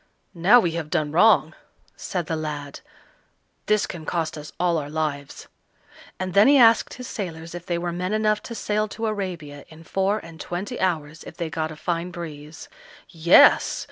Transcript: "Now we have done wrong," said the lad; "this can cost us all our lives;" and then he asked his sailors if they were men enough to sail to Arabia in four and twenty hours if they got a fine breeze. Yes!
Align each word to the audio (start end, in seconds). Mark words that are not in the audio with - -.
"Now 0.33 0.59
we 0.59 0.71
have 0.71 0.89
done 0.89 1.11
wrong," 1.11 1.53
said 1.95 2.25
the 2.25 2.35
lad; 2.35 2.79
"this 3.67 3.85
can 3.85 4.03
cost 4.03 4.35
us 4.35 4.51
all 4.59 4.79
our 4.79 4.89
lives;" 4.89 5.47
and 6.19 6.33
then 6.33 6.47
he 6.47 6.57
asked 6.57 6.95
his 6.95 7.05
sailors 7.07 7.53
if 7.53 7.67
they 7.67 7.77
were 7.77 7.91
men 7.91 8.11
enough 8.11 8.41
to 8.49 8.55
sail 8.55 8.87
to 8.87 9.05
Arabia 9.05 9.63
in 9.69 9.83
four 9.83 10.17
and 10.17 10.41
twenty 10.41 10.79
hours 10.79 11.23
if 11.23 11.37
they 11.37 11.51
got 11.51 11.69
a 11.71 11.75
fine 11.75 12.09
breeze. 12.09 12.67
Yes! 13.09 13.79